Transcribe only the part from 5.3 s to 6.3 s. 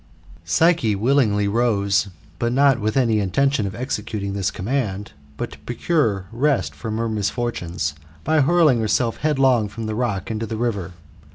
but to procure